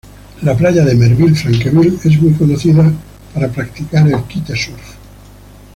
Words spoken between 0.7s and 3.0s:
de Merville-Franceville es muy conocida